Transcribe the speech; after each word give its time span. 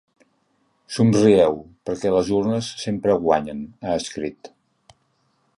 Somrieu, 0.95 1.59
perquè 1.89 2.13
les 2.15 2.33
urnes 2.39 2.73
sempre 2.87 3.21
guanyen, 3.27 3.65
ha 3.91 4.03
escrit. 4.03 4.55